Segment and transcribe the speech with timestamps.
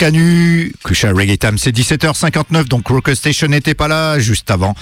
[0.00, 4.74] Canu, Kusha Reggae Time, c'est 17h59, donc Rocker Station n'était pas là juste avant.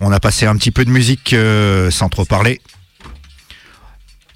[0.00, 2.60] On a passé un petit peu de musique euh, sans trop parler.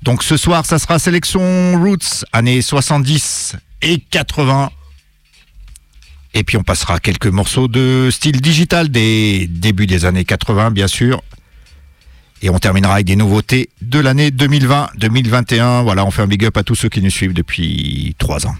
[0.03, 4.73] Donc ce soir, ça sera sélection Roots, années 70 et 80.
[6.35, 10.89] Et puis on passera quelques morceaux de style digital des débuts des années 80, bien
[10.89, 11.23] sûr.
[12.43, 15.85] Et on terminera avec des nouveautés de l'année 2020-2021.
[15.85, 18.57] Voilà, on fait un big up à tous ceux qui nous suivent depuis trois ans.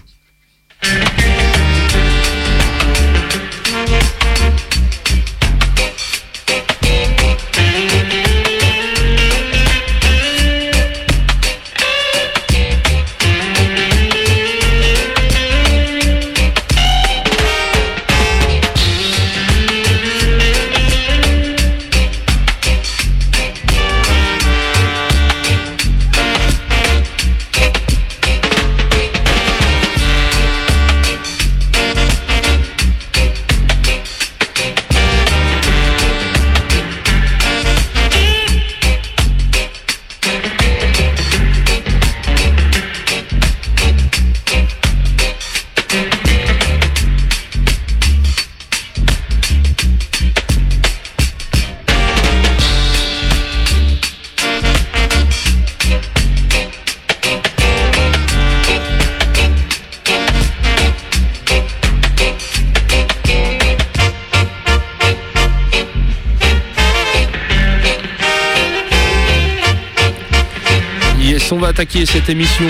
[71.79, 72.65] Attaquer cette émission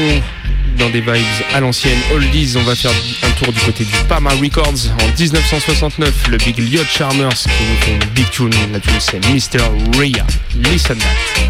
[0.77, 1.25] dans des vibes
[1.55, 2.53] à l'ancienne, oldies.
[2.57, 2.91] On va faire
[3.23, 4.91] un tour du côté du Pama Records.
[5.01, 8.51] En 1969, le Big Liot Charmers qui nous fait une big tune.
[8.71, 9.63] La tune c'est Mr.
[9.97, 10.27] Rhea.
[10.55, 11.48] Listen that.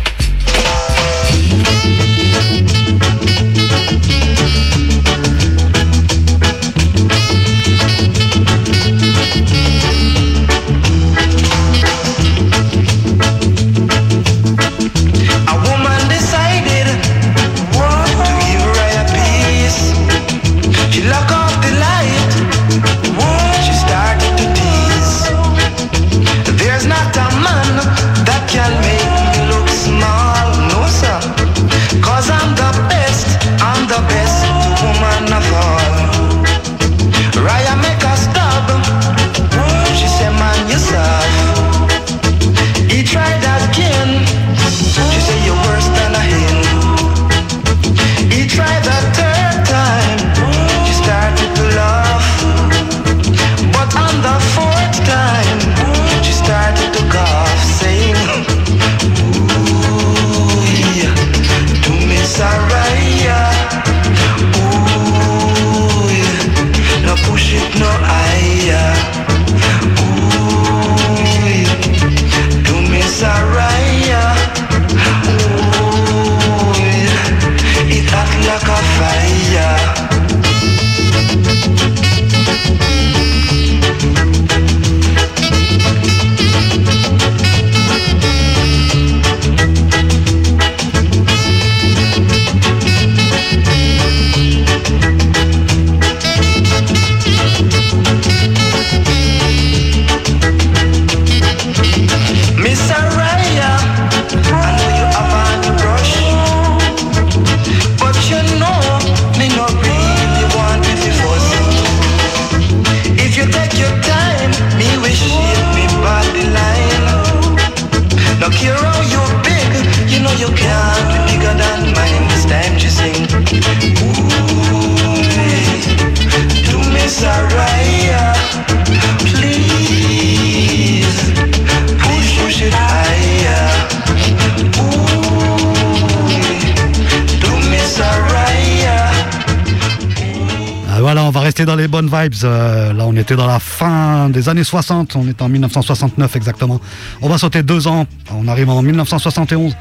[142.44, 145.16] Euh, là, on était dans la fin des années 60.
[145.16, 146.80] On est en 1969 exactement.
[147.22, 148.06] On va sauter deux ans.
[148.32, 149.76] On arrive en 1971.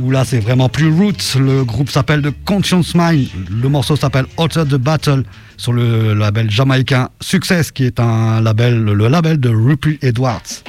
[0.00, 1.38] Où là, c'est vraiment plus roots.
[1.38, 3.28] Le groupe s'appelle The Conscience Mind.
[3.50, 5.22] Le morceau s'appelle Outer the Battle
[5.56, 10.62] sur le label jamaïcain Success, qui est un label, le label de Rupert Edwards.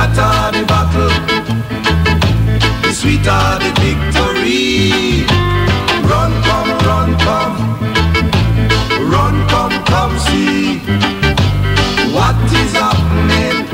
[0.00, 1.10] scatter the battle.
[2.82, 5.26] The sweeter the victory.
[6.08, 7.56] Run, come, run, come.
[9.10, 10.78] Run, come, come, see
[12.14, 13.66] what is happening.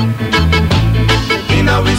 [1.59, 1.97] In a we.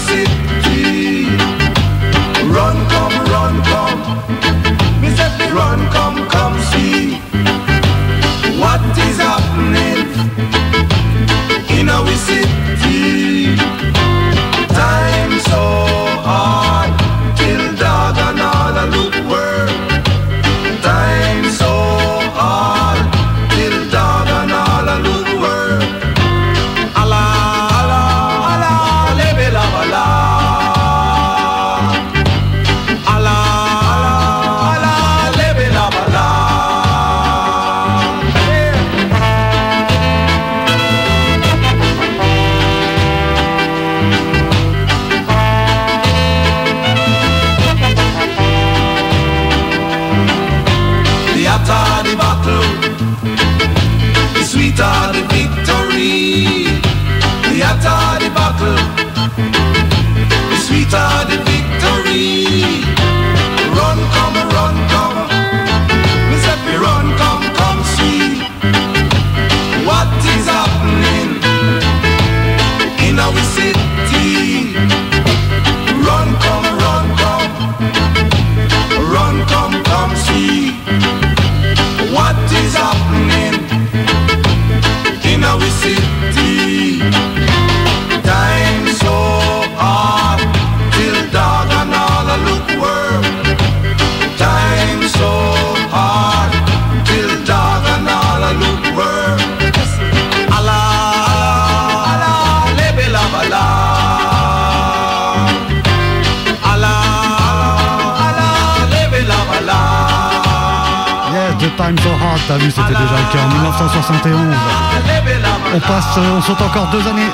[116.20, 117.30] On saute encore deux années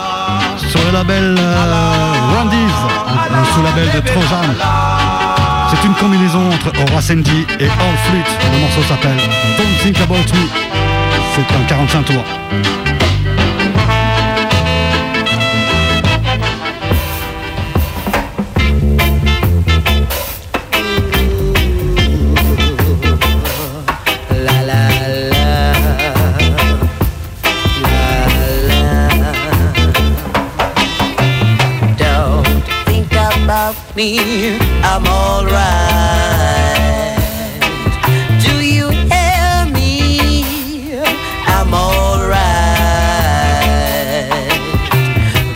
[0.57, 2.03] sur le label euh,
[3.33, 4.41] un sous-label de Trojan.
[5.69, 8.25] C'est une combinaison entre Horace Andy et All Flute.
[8.51, 9.17] Le morceau s'appelle
[9.57, 10.47] Don't Think About Me.
[11.35, 12.82] C'est un 45 tours.
[33.95, 35.53] Me, I'm alright.
[38.41, 40.43] Do you hear me?
[41.45, 42.39] I'm alright.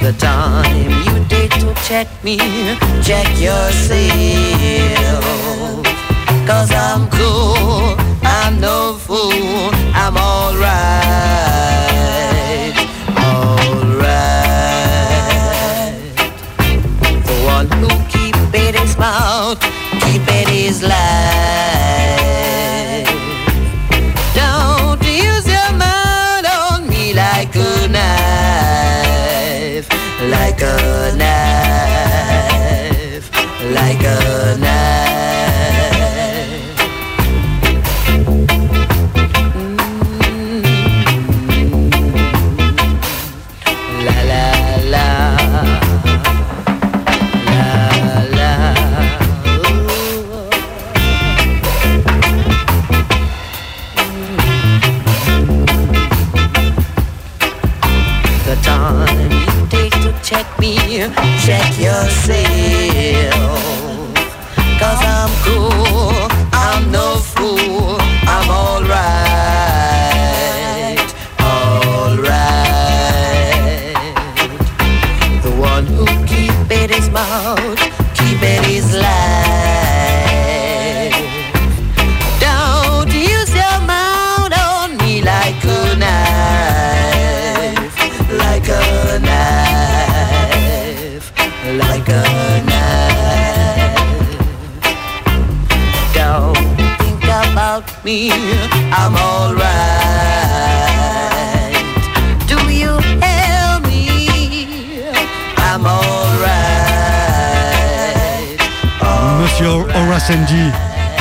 [0.02, 2.38] The time you did to check me,
[3.02, 3.88] check yourself.
[3.88, 4.47] Cause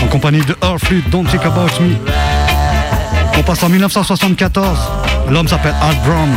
[0.03, 1.97] En compagnie de Earthflute, Don't Think About Me.
[3.39, 4.79] On passe en 1974.
[5.31, 6.29] L'homme s'appelle Al Brown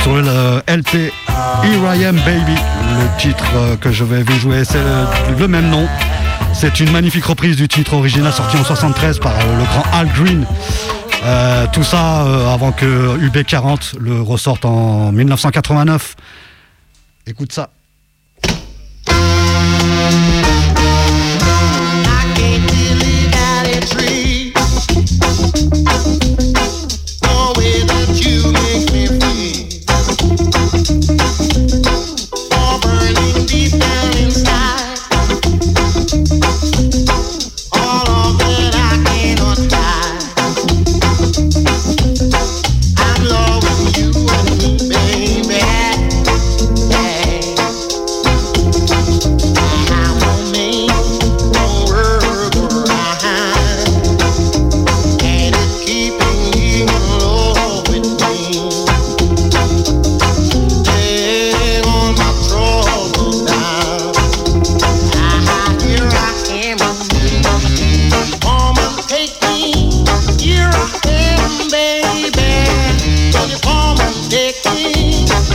[0.00, 1.12] sur le LP
[1.64, 2.54] Here I Am Baby.
[2.54, 4.78] Le titre euh, que je vais vous jouer, c'est
[5.36, 5.88] le, même nom.
[6.54, 10.06] C'est une magnifique reprise du titre original sorti en 73 par euh, le grand Al
[10.08, 10.46] Green.
[11.24, 12.20] Euh, tout ça
[12.52, 16.14] avant que UB40 le ressorte en 1989.
[17.26, 17.70] Écoute ça.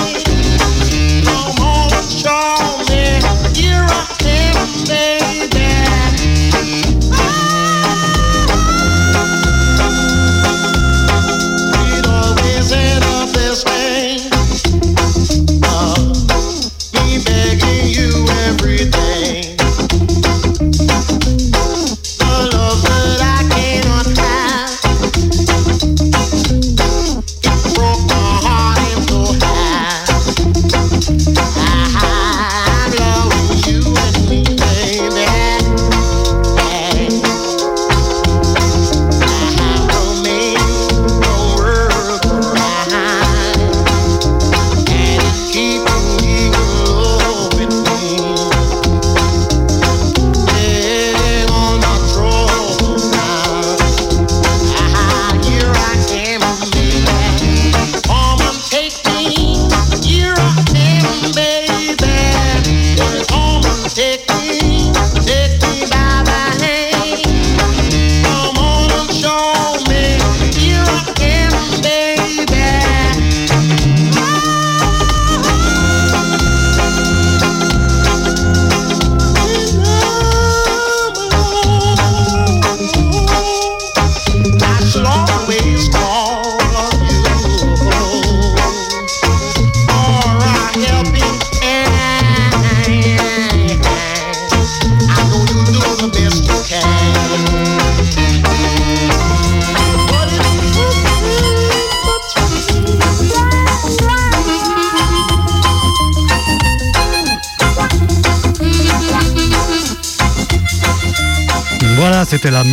[112.27, 112.63] c'était la,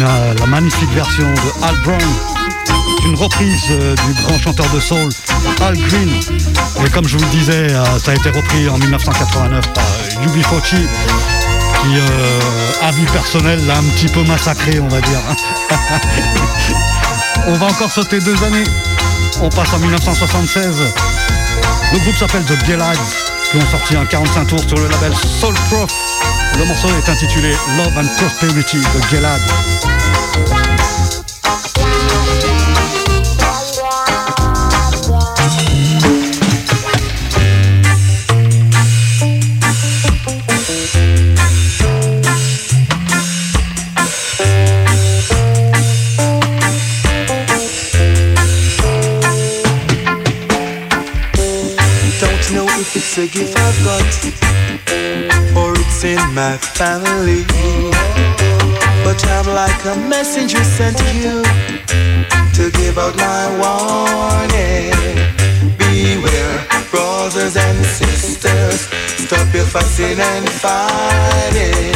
[0.48, 1.98] magnifique version de Al Brown,
[3.06, 5.08] une reprise euh, du grand chanteur de soul
[5.62, 6.10] Al Green.
[6.84, 9.84] Et comme je vous le disais, euh, ça a été repris en 1989 par
[10.22, 15.20] Yubi Fochi, qui, à vie personnelle, l'a un petit peu massacré, on va dire.
[17.46, 18.64] on va encore sauter deux années.
[19.40, 20.76] On passe en 1976.
[21.92, 22.94] Le groupe s'appelle The Gelads,
[23.50, 25.90] qui ont sorti un 45 tours sur le label Soul Prof.
[26.58, 29.42] Le morceau est intitulé Love and Prosperity de Gelad.
[56.34, 57.44] My family.
[59.04, 61.42] But I'm like a messenger sent to you
[62.56, 64.90] to give out my warning.
[65.78, 68.88] Beware, brothers and sisters,
[69.24, 71.94] stop your fussing and fighting.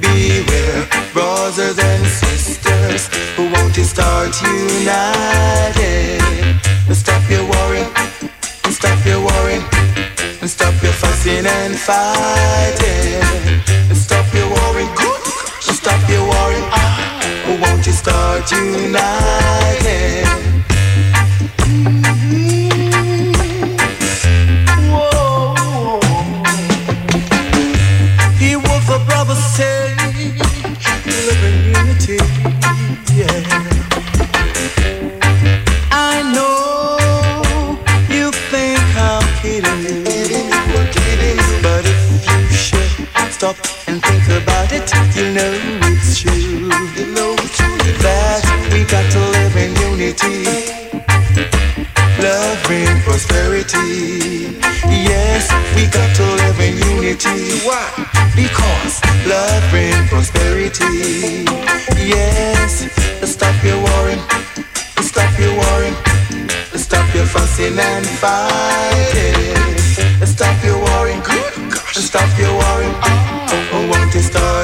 [0.00, 6.20] Beware, brothers and sisters, who want to start uniting.
[6.92, 7.90] Stop your worrying,
[8.70, 9.64] stop your worrying.
[10.46, 10.92] Stop your
[11.26, 13.22] fussing and fighting.
[13.94, 14.88] Stop your worrying.
[15.60, 16.62] Stop your worrying.
[16.62, 17.58] Oh, ah.
[17.62, 20.55] won't you start uniting?
[43.36, 45.52] Stop and think about it, you know
[45.92, 46.72] it's true.
[46.96, 48.40] You know it's true that
[48.72, 50.48] we got to live in unity.
[52.24, 54.56] Love bring prosperity.
[54.88, 57.60] Yes, we got to live in unity.
[57.68, 57.84] Why?
[58.32, 61.44] Because love bring prosperity.
[62.00, 62.88] Yes,
[63.20, 64.22] stop your worrying.
[65.04, 65.96] Stop your worrying.
[66.72, 69.56] Stop your fussing and fighting.
[70.24, 71.20] Stop your worrying.
[71.20, 73.05] Good gosh, stop your worrying.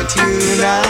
[0.09, 0.82] Start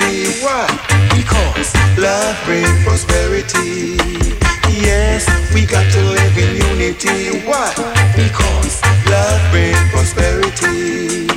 [0.00, 0.44] unity.
[0.44, 0.66] Why?
[1.14, 3.96] Because love brings prosperity.
[4.68, 7.46] Yes, we got to live in unity.
[7.46, 7.72] Why?
[8.14, 11.28] Because love brings prosperity.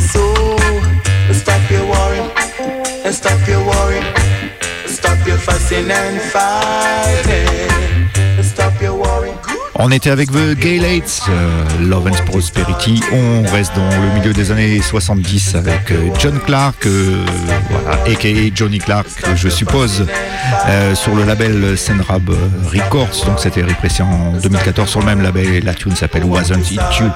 [0.00, 0.34] So
[1.32, 2.30] stop your worrying
[3.04, 4.04] and stop your worrying.
[4.86, 8.08] Stop your fussing and fighting.
[8.42, 9.37] Stop your worrying.
[9.80, 13.00] On était avec The Gay Lates, euh, Love and Prosperity.
[13.12, 17.24] On reste dans le milieu des années 70 avec euh, John Clark, euh,
[18.04, 20.04] aka Johnny Clark, je suppose,
[20.94, 22.28] sur le label Senrab
[22.72, 23.24] Records.
[23.26, 25.64] Donc c'était répressé en 2014 sur le même label.
[25.64, 27.10] La tune s'appelle Wasn't It You?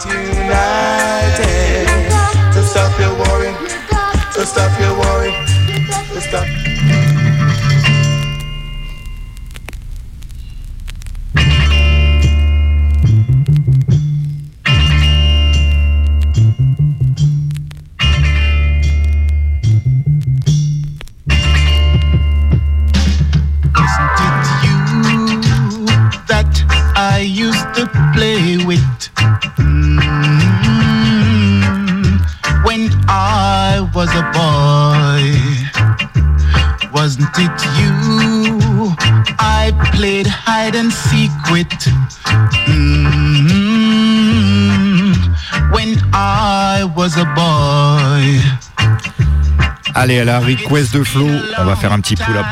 [50.12, 52.44] Allez, à la request de Flo, on va faire un petit pull-up.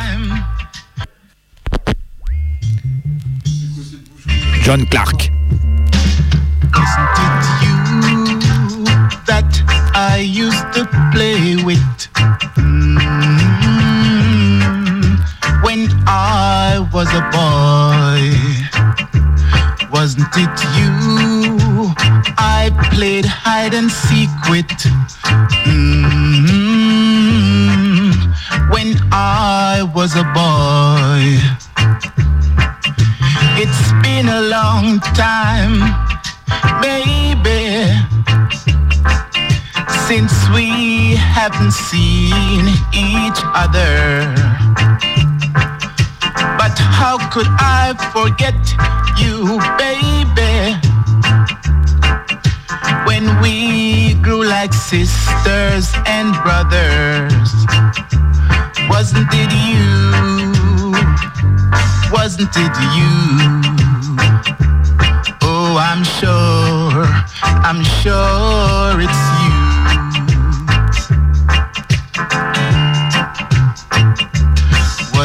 [4.63, 5.30] John Clark.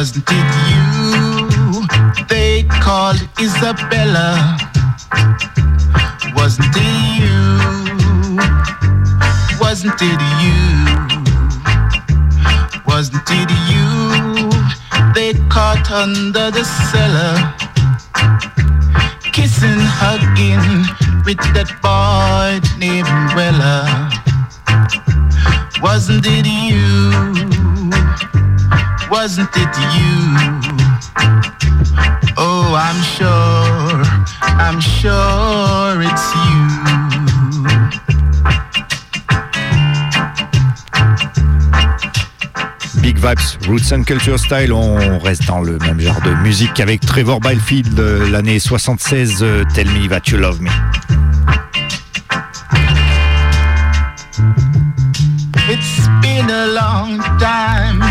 [0.06, 1.88] Cause did you?
[2.30, 4.56] They called Isabella.
[6.36, 7.39] Wasn't it you?
[9.60, 10.60] Wasn't it you?
[12.86, 13.89] Wasn't it you?
[15.15, 17.34] They caught under the cellar.
[19.34, 20.86] Kissing, hugging
[21.26, 23.88] with that boy named Weller.
[25.82, 27.35] Wasn't it you?
[29.15, 30.15] wasn't it you?
[32.38, 34.04] Oh, I'm sure,
[34.41, 36.60] I'm sure it's you.
[43.01, 46.99] Big Vibes, Roots and Culture Style, on reste dans le même genre de musique avec
[46.99, 50.69] Trevor Byfield, euh, l'année 76, euh, Tell Me That You Love Me.
[55.69, 58.04] It's been a long time.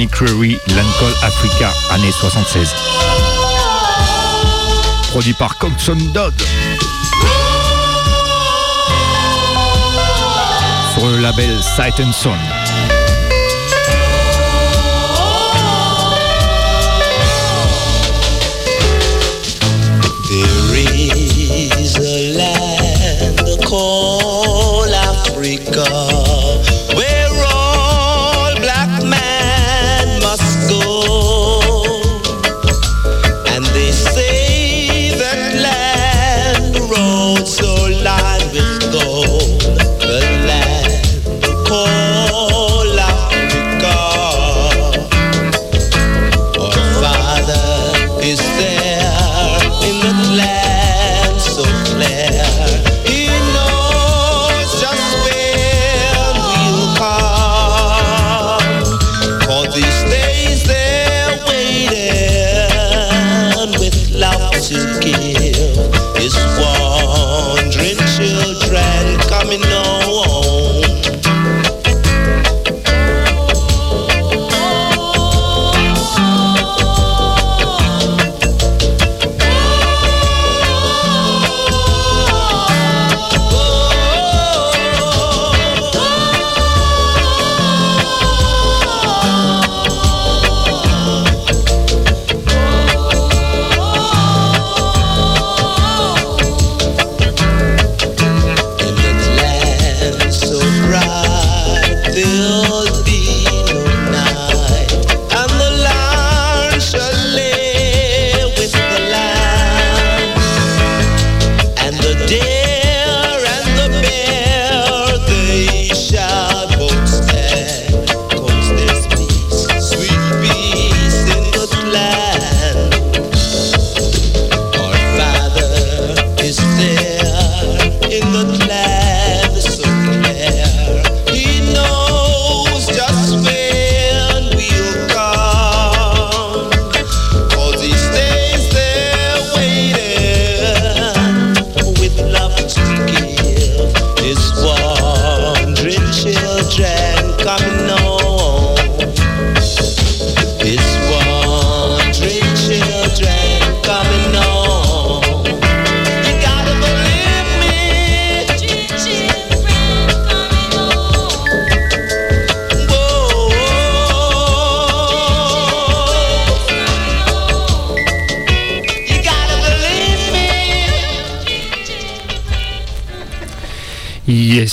[0.00, 2.74] Johnny Crewery, Lancol Africa, année 76.
[5.10, 6.32] Produit par Coxon Dodd.
[10.94, 12.38] Sur le label Sight and Sound.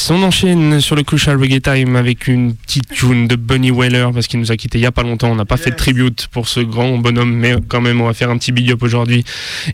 [0.09, 4.27] On enchaîne sur le Crucial Reggae Time avec une petite tune de Bunny Weller parce
[4.27, 5.29] qu'il nous a quitté il y a pas longtemps.
[5.29, 8.13] On n'a pas fait de tribute pour ce grand bonhomme, mais quand même, on va
[8.13, 9.25] faire un petit big up aujourd'hui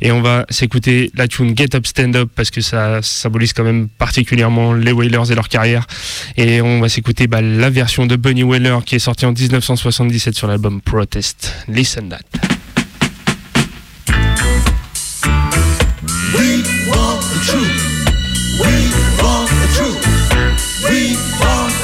[0.02, 3.63] et on va s'écouter la tune Get Up Stand Up parce que ça symbolise quand
[3.63, 5.86] même particulièrement les Wailers et leur carrière.
[6.36, 10.36] Et on va s'écouter bah, la version de Bunny Weller qui est sortie en 1977
[10.36, 11.54] sur l'album Protest.
[11.67, 12.62] Listen that.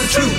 [0.09, 0.38] true.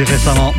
[0.00, 0.54] récemment.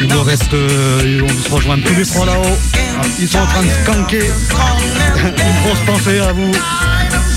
[0.00, 2.56] Il nous reste, euh, on se rejoint tous les trois là-haut.
[2.74, 4.22] Ah, ils sont en train de skanker.
[5.16, 6.52] Une grosse pensée à vous.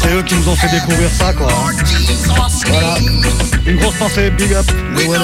[0.02, 1.48] C'est eux qui nous ont fait découvrir ça, quoi.
[2.68, 2.96] Voilà.
[3.66, 5.24] Une grosse pensée, big up, les Wellers.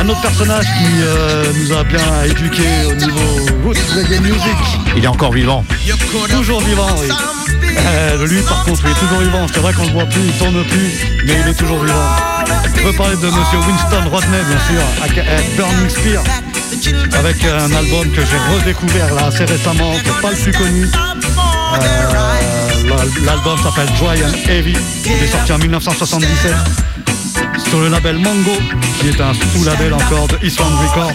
[0.00, 4.58] Un autre personnage qui euh, nous a bien éduqué au niveau roots reggae music.
[4.96, 5.64] Il est encore vivant.
[6.30, 7.08] Toujours vivant, oui.
[7.86, 9.46] Euh, lui, par contre, il est toujours vivant.
[9.52, 10.92] C'est vrai qu'on le voit plus, il tourne plus,
[11.26, 12.37] mais il est toujours vivant.
[12.76, 15.06] Je veux parler de monsieur Winston Rodney, bien sûr, à
[15.56, 16.22] Burning Spear,
[17.18, 20.86] avec un album que j'ai redécouvert là assez récemment, qui n'est pas le plus connu.
[21.74, 22.24] Euh,
[23.24, 26.54] l'album s'appelle Dry and Heavy, il est sorti en 1977
[27.68, 28.56] sur le label Mango,
[29.00, 31.12] qui est un sous-label encore de Island Records.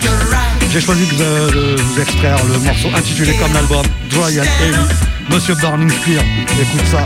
[0.71, 4.77] J'ai choisi de, de, vous extraire le morceau intitulé comme l'album Dry and Heavy,
[5.29, 6.23] Monsieur Burning Spear.
[6.61, 7.05] Écoute ça.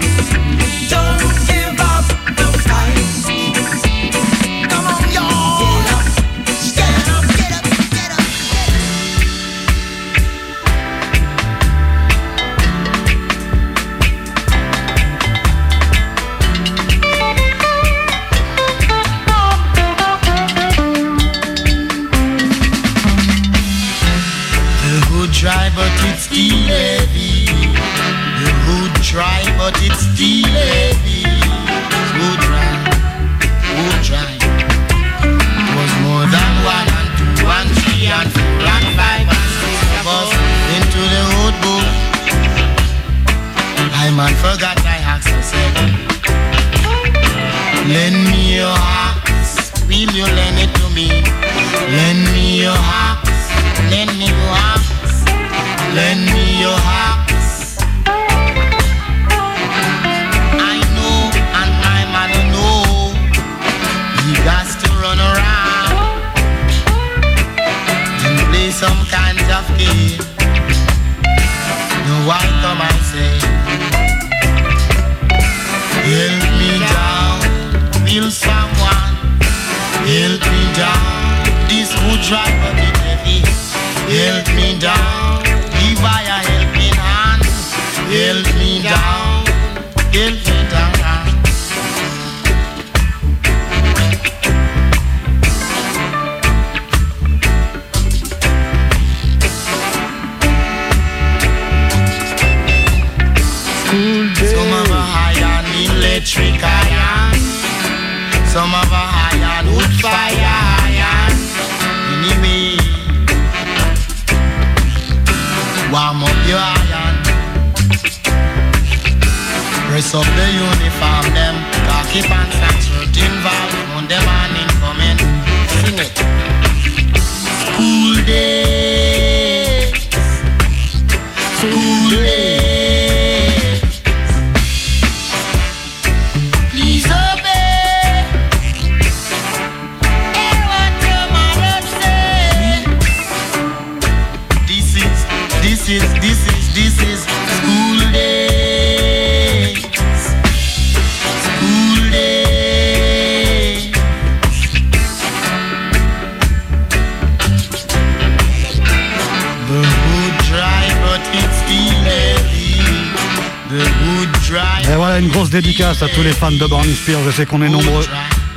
[165.78, 167.20] Dédicace à tous les fans de Burning Spear.
[167.26, 168.06] Je sais qu'on est nombreux,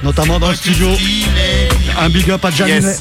[0.03, 0.89] notamment dans le studio.
[1.99, 2.97] Un big up à Jaminet.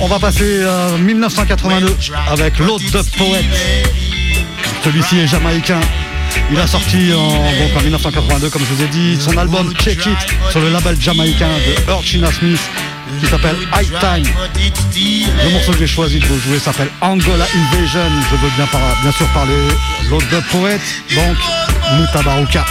[0.00, 1.96] On va passer en 1982
[2.30, 3.44] avec l'autre de Poète.
[4.84, 5.80] Celui-ci est jamaïcain.
[6.50, 10.06] Il a sorti en, donc en 1982, comme je vous ai dit, son album Check
[10.06, 10.18] It
[10.50, 12.60] sur le label jamaïcain de Urchina Smith
[13.22, 14.24] qui s'appelle High Time.
[15.44, 18.00] Le morceau que j'ai choisi de vous jouer s'appelle Angola Invasion.
[18.30, 19.54] Je veux bien, par- bien sûr parler
[20.10, 20.80] l'autre Poète,
[21.14, 21.36] donc
[22.00, 22.64] Mutabaruka.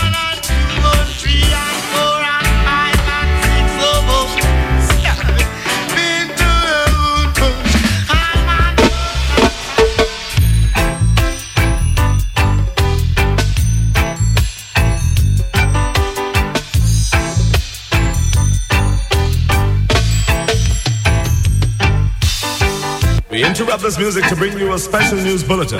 [23.61, 25.79] Interrupt this music to bring you a special news bulletin.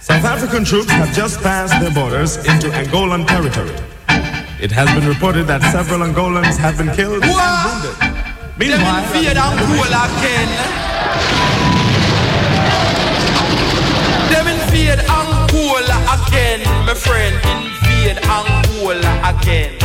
[0.00, 3.70] South African troops have just passed their borders into Angolan territory.
[4.60, 7.94] It has been reported that several Angolans have been killed and wounded.
[8.58, 10.50] Meanwhile, invade Angola again.
[14.34, 17.34] Them invade Angola again, my friend.
[17.46, 19.78] Invade Angola again.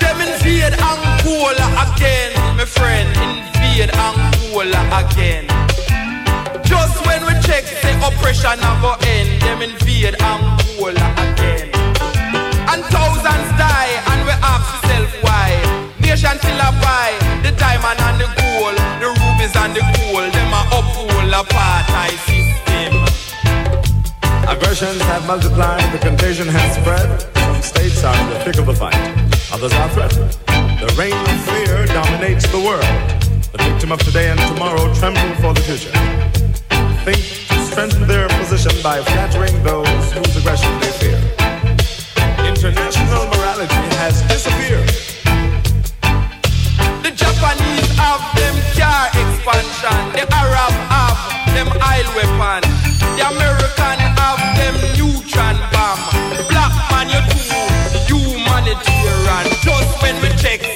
[0.00, 3.55] Them invade Angola again, my friend.
[3.76, 5.44] Invade Angola again.
[6.64, 11.68] Just when we check the oppression a go end, them invade Angola again.
[12.72, 15.60] And thousands die, and we ask ourselves why.
[16.00, 17.12] Nation till a buy
[17.44, 20.32] the diamond and the gold, the rubies and the gold.
[20.32, 22.96] Them a uphold apartheid system.
[24.48, 27.20] aggressions have multiplied, the contagion has spread.
[27.44, 28.96] Some states are in the thick of the fight,
[29.52, 30.32] others are threatened.
[30.80, 33.25] The reign of fear dominates the world.
[33.56, 35.88] The victim of today and tomorrow tremble for the future.
[37.08, 37.16] Think
[37.48, 41.16] to strengthen their position by flattering those whose aggression they fear.
[42.44, 44.92] International morality has disappeared.
[47.00, 49.96] The Japanese have them car expansion.
[50.12, 51.16] The Arab have
[51.56, 52.60] them oil weapon.
[53.16, 56.00] The American have them neutron bomb.
[56.52, 59.48] Black man, you too humanitarian.
[59.64, 60.75] Just when we check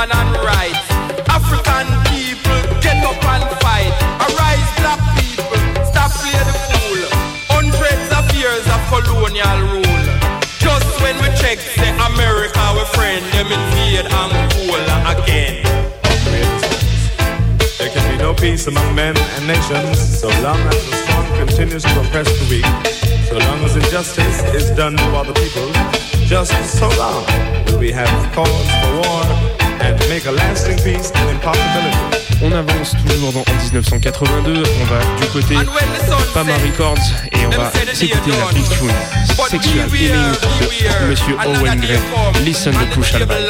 [0.00, 0.90] freeman and rights.
[1.28, 3.92] African people get up and fight.
[4.24, 7.04] Arise, black people, stop play the fool.
[7.48, 10.04] Hundreds of years of colonial rule.
[10.58, 15.64] Just when we check, say America, we friend them invade Angola again.
[17.78, 21.82] There can be no peace among men and nations so long as the strong continues
[21.82, 22.68] to oppress the weak,
[23.28, 25.68] so long as injustice is done to other people.
[26.26, 27.24] Just so long
[27.66, 29.59] will we have cause for war
[32.42, 35.54] On avance toujours dans, en 1982, on va du côté
[36.32, 36.96] Pama Records
[37.32, 38.90] et on va s'écouter la big tune.
[39.48, 40.32] Sexual Healing
[41.02, 41.98] de Monsieur Owen Gray.
[42.44, 43.48] Listen to Crucial Vibes.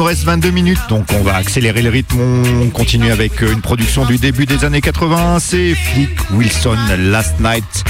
[0.00, 2.18] Nous reste 22 minutes, donc on va accélérer le rythme.
[2.62, 5.38] On continue avec euh, une production du début des années 80.
[5.40, 7.84] C'est Flick Wilson, Last Night.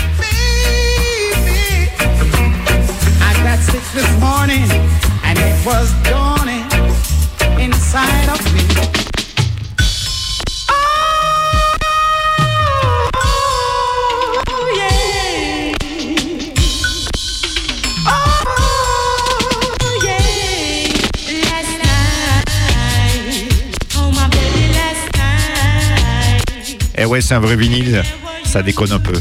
[27.11, 28.03] ouais, c'est un vrai vinyle.
[28.45, 29.13] Ça déconne un peu.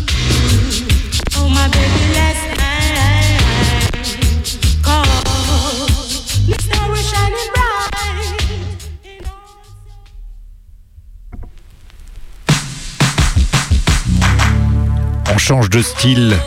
[15.31, 16.37] On change de style.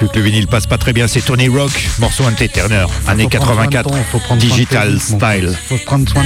[0.00, 3.90] Vu que le vinyle passe pas très bien, c'est Tony Rock, morceau Turner, années 84,
[4.36, 5.56] digital style.
[5.68, 6.24] Faut prendre soin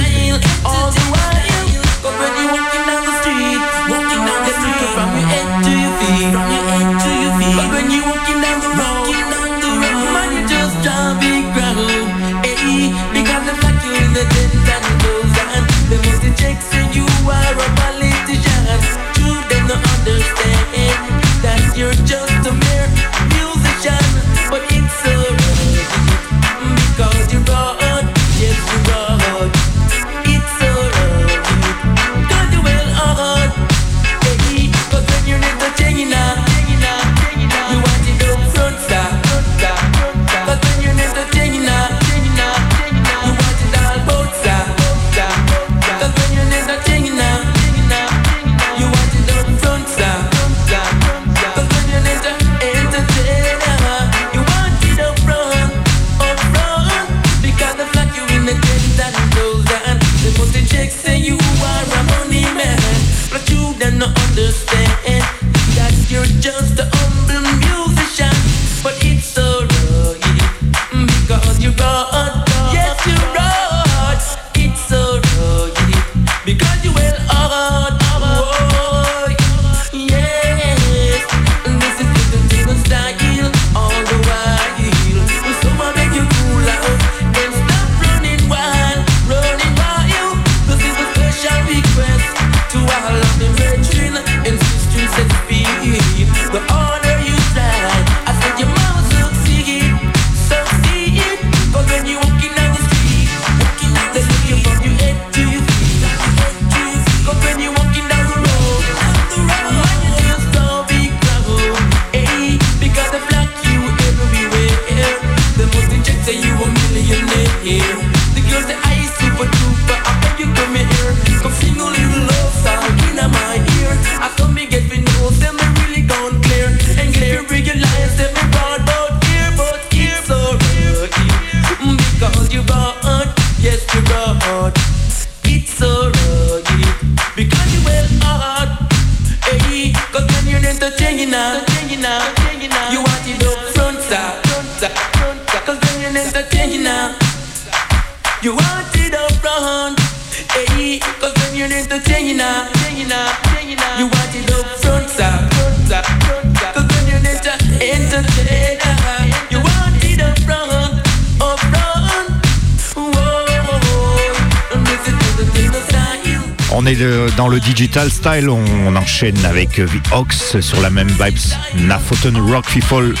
[166.87, 171.83] On est dans le digital style, on, enchaîne avec The Ox sur la même vibes.
[171.85, 173.13] Nafoten Rock People,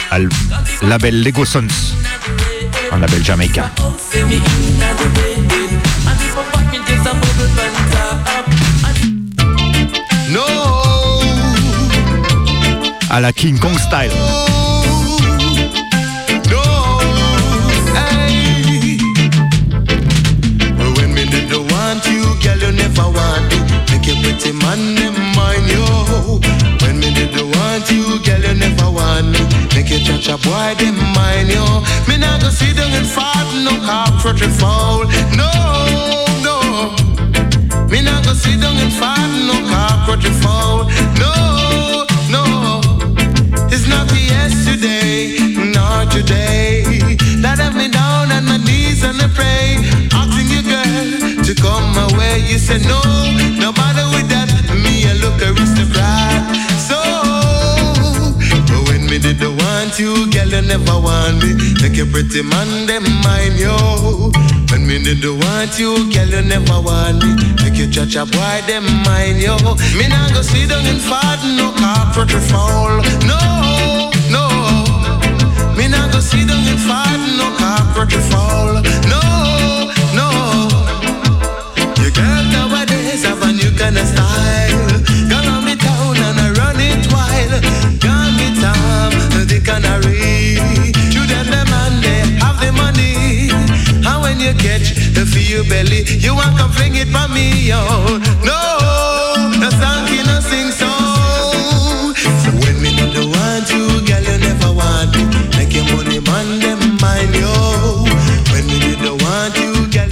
[0.83, 1.67] label Lego Sons,
[2.93, 3.69] un label jamaïcain.
[13.09, 14.56] À la King Kong style.
[24.37, 25.85] Pretty man them mind you.
[26.81, 29.39] When me did the want you, girl, you never want me.
[29.73, 31.65] Make your cha boy them mind you.
[32.07, 35.05] Me not go sit down and fart no cockroach and foul.
[35.35, 35.49] No,
[36.45, 36.57] no.
[37.89, 40.85] Me not go sit down and fart no cockroach and foul.
[41.17, 42.81] No, no.
[43.73, 45.37] It's not yesterday,
[45.73, 46.83] not today.
[47.41, 49.77] That have me down on my knees and I pray.
[50.13, 52.39] Asking you, girl, to come my way.
[52.45, 53.01] You say no,
[59.99, 61.53] you, girl, you never want me.
[61.81, 63.73] Make your pretty man, them mind you.
[64.69, 67.33] When me need the want you, girl, you never want me.
[67.63, 69.55] Make your cha boy, them mind you.
[69.97, 73.01] Me not go sit down and fart no cockroach or foul.
[73.25, 74.45] No, no.
[75.77, 78.76] Me not go sit down and fart no cockroach or foul.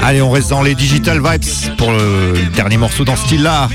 [0.01, 3.69] Allez, on reste dans les digital vibes pour le dernier morceau dans ce style-là.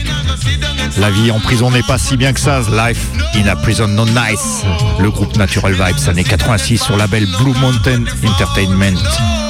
[0.98, 2.60] La vie en prison n'est pas si bien que ça.
[2.70, 3.04] Life
[3.34, 4.64] in a prison no nice.
[5.00, 9.49] Le groupe Natural Vibes, année 86 sur label Blue Mountain Entertainment.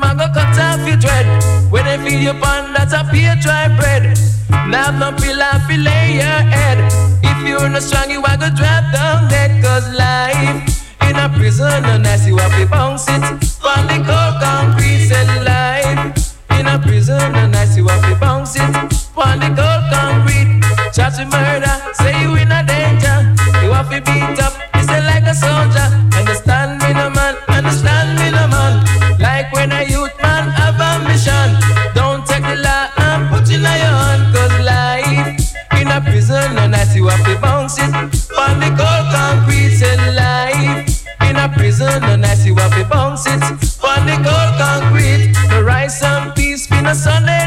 [0.00, 1.26] them a go cut off your dread.
[1.70, 4.18] When they feed you pan, that's a pure dry bread.
[4.50, 6.78] Now no pillar fi lay your head.
[7.22, 9.62] If you're not strong, you a go drop down dead.
[9.62, 10.62] Cause life
[11.02, 15.08] in a prison unless you have to bounce it on the cold concrete.
[15.08, 18.74] Say life in a prison unless you have to bounce it
[19.16, 20.62] on the cold concrete.
[20.92, 23.16] Charge with murder, say you in a danger.
[23.62, 26.07] You have to beat up, say like a soldier.
[46.88, 47.37] Peace, be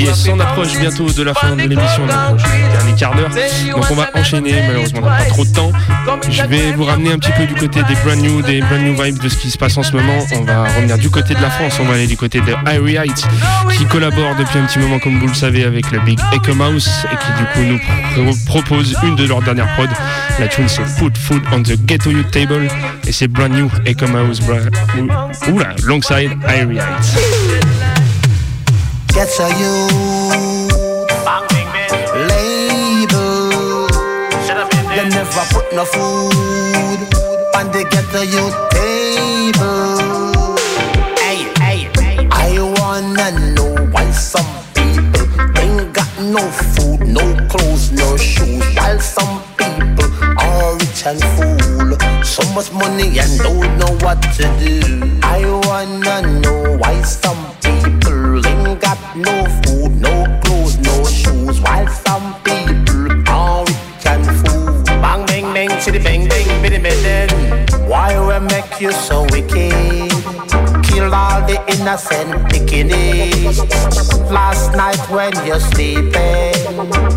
[0.00, 2.42] Yes, on approche bientôt de la fin de l'émission, on approche
[2.72, 3.28] dernier quart d'heure.
[3.74, 5.72] Donc on va enchaîner, malheureusement on n'a pas trop de temps.
[6.30, 8.94] Je vais vous ramener un petit peu du côté des brand new, des brand new
[9.00, 10.18] vibes de ce qui se passe en ce moment.
[10.36, 12.96] On va revenir du côté de la France, on va aller du côté de Irie
[12.96, 13.26] Heights,
[13.76, 16.88] qui collabore depuis un petit moment, comme vous le savez, avec le Big Echo Mouse
[17.12, 17.78] et qui du coup nous
[18.24, 19.84] pro- propose une de leurs dernières prods.
[20.38, 22.68] La tune c'est Put Food on the Ghetto Youth Table
[23.06, 24.40] et c'est brand new Echo Mouse,
[25.48, 27.49] oula, alongside Irie Heights.
[29.20, 29.74] Get a you
[32.26, 33.86] label.
[34.96, 36.32] They never put no food
[37.54, 40.56] on the get a you table.
[41.18, 42.28] Hey, hey, hey.
[42.32, 46.40] I wanna know why some people ain't got no
[46.72, 50.08] food, no clothes, no shoes, while some people
[50.38, 52.24] are rich and full.
[52.24, 55.20] So much money and don't know what to do.
[55.22, 57.39] I wanna know why some
[58.94, 64.82] got no food, no clothes, no shoes, while some people are rich and full.
[65.02, 67.32] Bang, bang, bang, chitty, bang, bang, bitty, bitty.
[67.86, 70.10] Why we make you so wicked?
[70.86, 73.58] Kill all the innocent pickiness.
[74.30, 76.54] Last night when you're sleeping,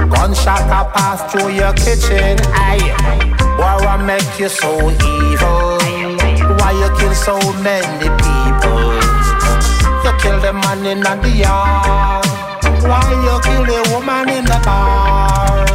[0.09, 2.37] gunshot a pass through your kitchen.
[2.53, 2.85] Aye,
[3.57, 5.77] why we make you so evil?
[6.59, 8.42] Why you kill so many people?
[10.23, 12.25] Kill the man in the yard.
[12.87, 15.65] Why you kill the woman in the bar?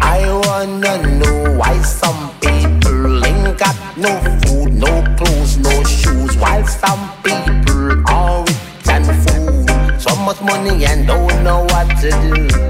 [0.00, 6.66] I wanna know why some people ain't got no food, no clothes, no shoes, while
[6.66, 9.98] some people are rich and full.
[9.98, 12.69] So much money and don't know what to do.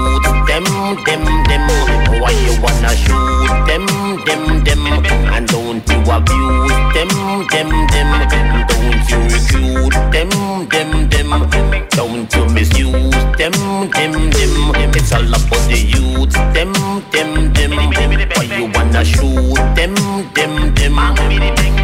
[20.91, 21.80] man.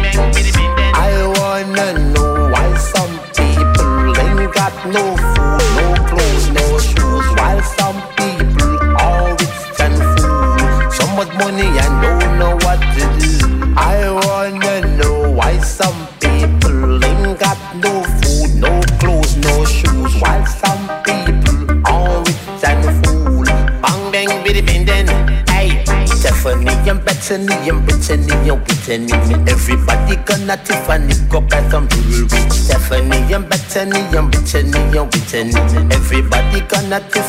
[28.88, 29.12] Whitney.
[29.50, 32.28] Everybody gonna Tiffany go buy some jewelry.
[32.50, 35.94] Stephanie and Bethany and Brittany and Whitney.
[35.94, 37.27] Everybody gonna Tiffany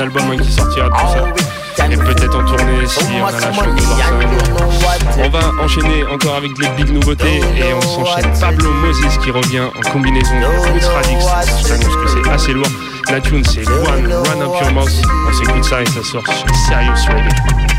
[0.00, 1.86] album qui sortira de tout ça.
[1.90, 5.24] Et peut-être en tournée si on a la chance de voir ça un jour.
[5.24, 9.60] On va enchaîner encore avec les big nouveautés et on s'enchaîne Pablo Moses qui revient
[9.60, 11.24] en combinaison avec Roots Radix.
[11.62, 12.66] Je t'annonce que c'est assez lourd.
[13.10, 14.88] La tune c'est One Run Up Your.
[15.28, 17.70] On s'écoute ça et ça sort chez Serious Reggae.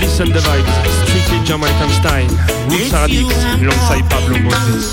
[0.00, 0.71] Listen the strictly
[1.44, 2.28] Jamaican style.
[2.68, 4.91] Roots Radics alongside Pablo Moses.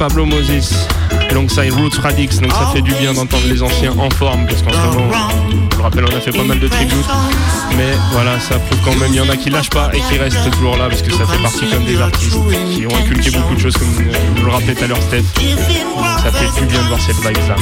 [0.00, 0.88] Pablo Moses,
[1.28, 4.70] alongside Roots Radix, donc ça fait du bien d'entendre les anciens en forme, parce qu'en
[4.72, 5.10] ce moment,
[5.70, 7.04] je le rappelle, on a fait pas mal de tributes,
[7.76, 10.16] mais voilà, ça prouve quand même, il y en a qui lâchent pas et qui
[10.16, 12.38] restent toujours là, parce que ça fait partie comme des artistes
[12.74, 13.90] qui ont inculqué beaucoup de choses, comme
[14.36, 17.16] nous le rappelait tout à l'heure Steph, donc ça fait du bien de voir cette
[17.16, 17.56] vibe là.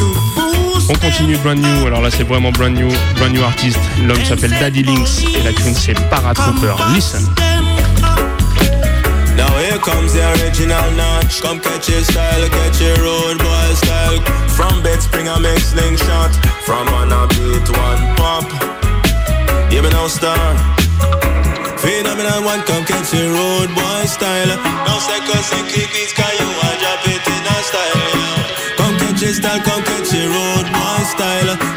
[0.88, 4.54] On continue brand new, alors là c'est vraiment brand new, brand new artiste, l'homme s'appelle
[4.60, 7.28] Daddy Links et la tune c'est Paratrooper, listen.
[9.78, 11.40] Here comes the original notch.
[11.40, 14.18] Come catch your style, catch your road boy style.
[14.50, 16.34] From bed spring I make slingshot.
[16.66, 18.42] From on a beat one pop.
[19.70, 20.34] Yeah, me now star.
[21.78, 24.50] Phenomenal one, come catch your road boy style.
[24.82, 28.02] No second, second beats, can you want drop it in a style?
[28.18, 28.82] Yeah.
[28.82, 31.67] Come catch your style, come catch your road boy style.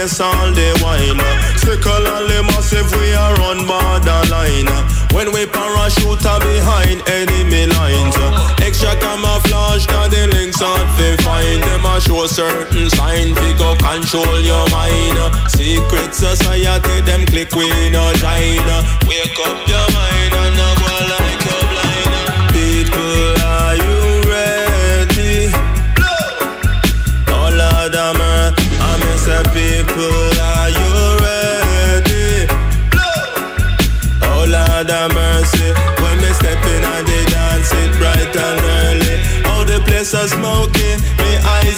[0.00, 1.56] Up the place all day while.
[1.56, 4.68] Sickle and the massive, we are on borderline.
[5.12, 8.16] When we parachute are behind enemy lines.
[8.60, 13.34] Extra camouflage, now the links out they find them a show certain sign.
[13.34, 15.18] We go control your mind.
[15.50, 18.64] Secret society, them click we no join.
[19.08, 21.29] Wake up your mind and not go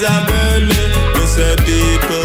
[0.05, 2.22] abonnés, ne se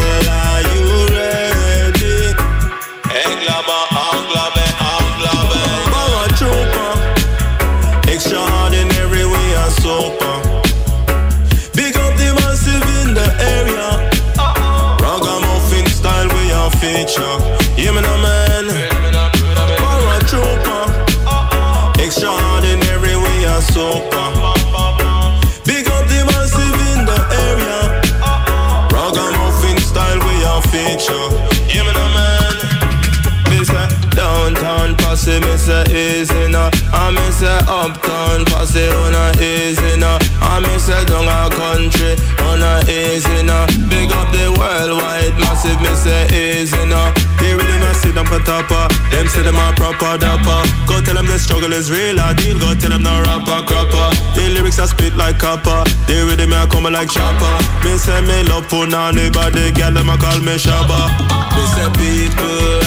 [36.42, 36.54] easy.
[36.92, 40.18] I me say uptown posse, una easy now.
[40.40, 42.16] I me say down a country,
[42.46, 43.66] una easy now.
[43.88, 47.12] Big up the worldwide massive, me say easy now.
[47.38, 48.88] They really not sit down for topper.
[49.10, 50.62] Them say them a proper dapper.
[50.86, 52.58] Go tell them the struggle is real, I deal.
[52.58, 54.10] Go tell them no rapper crapper.
[54.34, 55.84] The lyrics are spit like copper.
[56.06, 57.54] They really me a come like chopper.
[57.84, 61.10] Me say me love for on the body, girl them a call me shabba.
[61.54, 62.77] Me say people,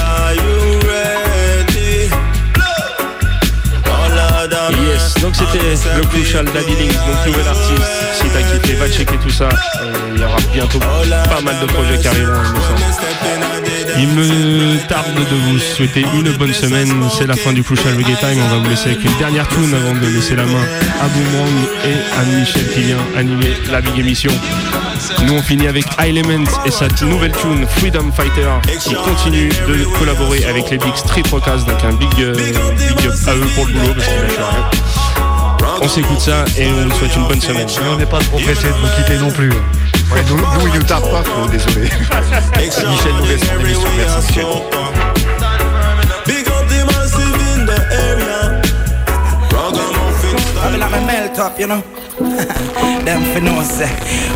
[5.22, 7.84] C'était le Crucial Daddy Link, donc nouvel artiste.
[8.16, 9.50] Si t'as kiffé, va checker tout ça.
[10.16, 13.61] Il y aura bientôt pas mal de projets qui arriveront, il me semble.
[13.98, 16.92] Il me tarde de vous souhaiter une bonne semaine.
[17.18, 18.42] C'est la fin du Crucial Reggae Time.
[18.44, 20.64] On va vous laisser avec une dernière tune avant de laisser la main
[21.02, 24.32] à Boomerang et à Michel qui vient animer la big émission.
[25.26, 30.46] Nous on finit avec Element et sa nouvelle tune Freedom Fighter qui continue de collaborer
[30.46, 33.74] avec les Big Street Rockers, donc un big, euh, big up à eux pour le
[33.74, 35.31] boulot parce qu'il lâche rien.
[35.82, 37.68] On s'écoute ça et on vous souhaite une bonne semaine.
[37.92, 39.50] on n'est pas trop pressé de vous quitter non plus.
[39.50, 41.84] Ouais, nous, nous, il nous tarde pas trop, désolé.
[42.58, 44.46] Michel nous laisse son émission, merci Michel.
[46.26, 48.02] Big up the massive in the
[50.84, 51.82] I'm a melt up, you know.
[53.06, 53.90] Them for no say,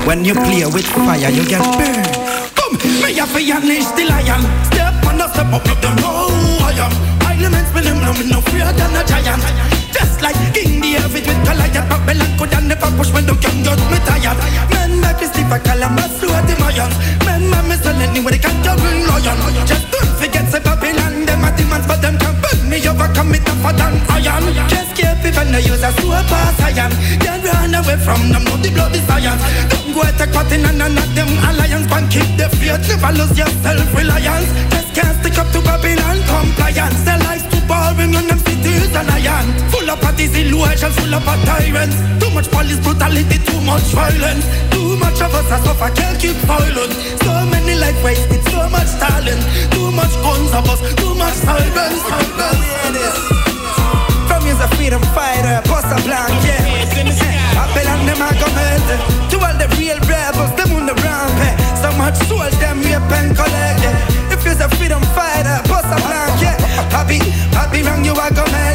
[0.06, 2.08] when you play with fire, you get burned.
[2.56, 4.42] Come, me have to unleash the lion?
[4.66, 6.92] Step on the step up, don't know who I am.
[7.32, 9.75] Elements me no fear than a giant.
[9.96, 13.80] Just like King David with Goliath, Babylon could have never push when the king got
[13.88, 14.36] me tired.
[14.76, 16.92] Men make me sleep, I call him a slow the mayan.
[17.24, 19.40] Men make me sell anywhere they go bring lion.
[19.64, 23.40] Just don't forget say Babylon, them a demons, but them can't burn me overcome me
[23.40, 24.44] tougher than iron.
[24.68, 25.92] Just keep when they use a
[26.28, 26.92] pass iron.
[27.24, 29.42] Then run away from them, know the bloody science.
[29.72, 31.88] Don't go attack party and none of them alliance.
[31.88, 34.52] But keep the faith, never lose your self-reliance.
[34.76, 37.00] Just can't stick up to Babylon compliance.
[37.08, 38.45] Their lives too boring and them
[38.96, 39.46] and iron.
[39.72, 41.98] Full of parties, illusion, full of tyrants.
[42.20, 44.46] Too much police brutality, too much violence.
[44.72, 46.94] Too much of us as suffer, can't keep violent.
[47.24, 49.42] So many life wasted, so much talent.
[49.72, 52.02] Too much guns of us, too much silence.
[52.10, 53.32] silence.
[54.46, 56.62] You's a freedom fighter, post a blank, yeah.
[57.58, 58.86] Babylon, them argument.
[59.32, 61.34] To all the real rebels, them on the ramp.
[61.42, 61.58] eh.
[61.82, 63.82] So much soul, them rape and collect.
[63.82, 64.32] yeah.
[64.34, 66.58] If you's a freedom fighter, post a blank, yeah.
[66.94, 67.18] Happy,
[67.58, 68.75] happy wrong, you argument.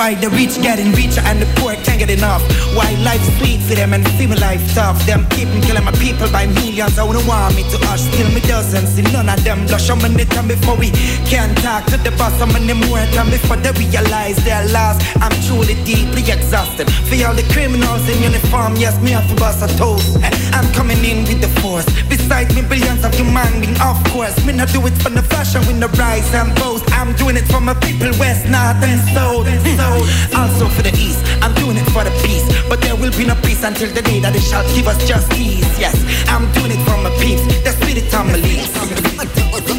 [0.00, 2.40] Why the rich getting richer and the poor can't get enough?
[2.72, 4.96] Why life's sweet for them and feel my life tough?
[5.04, 6.96] Them me killing my people by millions.
[6.96, 9.88] I wouldn't want me to hush, still me doesn't see none of them blush.
[9.88, 10.88] How many time before we
[11.28, 12.32] can't talk to the boss?
[12.40, 15.04] How many more time before they realize they're lost?
[15.20, 16.88] I'm truly deeply exhausted.
[17.04, 20.16] For all the criminals in uniform, yes, me have to bust a toast.
[20.56, 21.84] I'm coming in with the force.
[22.30, 24.38] Beside me, billions of human beings, of course.
[24.46, 26.86] Me not do it for the fashion, with the rise and boast.
[26.94, 29.50] I'm doing it for my people, west, north, and south.
[29.50, 30.38] Hmm.
[30.38, 32.46] Also for the east, I'm doing it for the peace.
[32.70, 35.66] But there will be no peace until the day that they shall give us justice.
[35.74, 35.98] Yes,
[36.30, 37.42] I'm doing it for my peeps.
[37.66, 38.78] The spirit on my lips.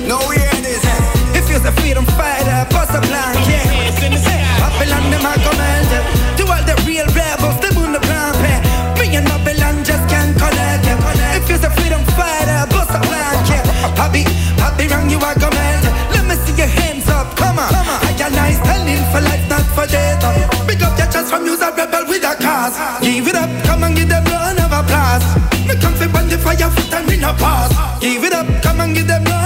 [0.03, 0.83] No, hear this.
[1.31, 3.63] If you're a freedom fighter, bust a blank, yeah.
[4.59, 5.87] Babylon, them argument.
[6.35, 7.40] To all the real rebels,
[21.31, 22.75] from you's a rebel with a cause.
[23.01, 25.25] Give it up, come and give them round of applause.
[25.65, 27.71] Me come fi burn the fire foot and me no pause.
[28.01, 29.40] Give it up, come and give them round